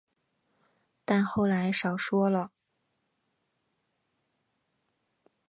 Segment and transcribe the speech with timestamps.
[1.05, 2.49] 但后来少说了